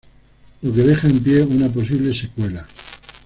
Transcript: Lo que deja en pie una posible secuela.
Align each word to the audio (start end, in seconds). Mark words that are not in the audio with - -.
Lo 0.63 0.73
que 0.73 0.81
deja 0.81 1.07
en 1.07 1.19
pie 1.21 1.43
una 1.43 1.69
posible 1.69 2.11
secuela. 2.19 2.65